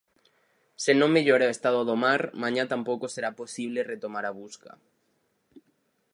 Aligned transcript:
Se 0.83 0.91
non 0.99 1.13
mellora 1.15 1.49
o 1.49 1.53
estado 1.55 1.81
do 1.89 1.95
mar, 2.03 2.21
mañá, 2.43 2.63
tampouco 2.73 3.05
será 3.15 3.29
posible 3.41 3.87
retomar 3.93 4.25
a 4.27 4.35
busca. 4.41 4.71